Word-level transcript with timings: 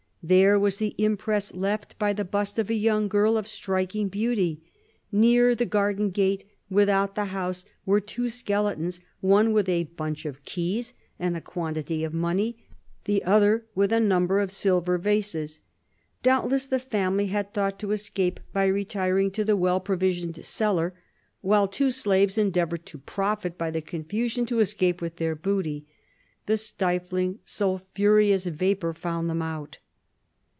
There 0.23 0.59
was 0.59 0.77
the 0.77 0.93
impress 0.99 1.51
left 1.51 1.97
by 1.97 2.13
the 2.13 2.23
bust 2.23 2.59
of 2.59 2.69
a 2.69 2.75
young 2.75 3.07
girl 3.07 3.39
of 3.39 3.47
striking 3.47 4.07
beauty. 4.07 4.61
Near 5.11 5.55
the 5.55 5.65
garden 5.65 6.11
gate 6.11 6.45
without 6.69 7.15
the 7.15 7.25
house 7.25 7.65
were 7.87 7.99
two 7.99 8.29
skeletons; 8.29 9.01
one 9.21 9.51
with 9.51 9.67
a 9.67 9.85
bunch 9.85 10.27
of 10.27 10.45
keys 10.45 10.93
and 11.17 11.35
a 11.35 11.41
quantity 11.41 12.03
of 12.03 12.13
money; 12.13 12.67
the 13.05 13.23
other 13.23 13.65
with 13.73 13.91
a 13.91 13.99
number 13.99 14.39
of 14.39 14.51
silver 14.51 14.99
vases. 14.99 15.59
Doubtless 16.21 16.67
the 16.67 16.77
family 16.77 17.25
had 17.25 17.51
thought 17.51 17.79
to 17.79 17.91
escape 17.91 18.39
by 18.53 18.67
retiring 18.67 19.31
to 19.31 19.43
the 19.43 19.57
well 19.57 19.79
provisioned 19.79 20.45
cellar; 20.45 20.93
while 21.41 21.67
two 21.67 21.89
slaves 21.89 22.37
endeavored 22.37 22.85
to 22.85 22.99
profit 22.99 23.57
by 23.57 23.71
the 23.71 23.81
confusion 23.81 24.45
to 24.45 24.59
escape 24.59 25.01
with 25.01 25.15
their 25.15 25.33
booty. 25.33 25.87
The 26.45 26.57
stifling 26.57 27.39
sulphureous 27.43 28.45
vapor 28.45 28.93
found 28.93 29.27
them 29.27 29.41
out. 29.41 29.79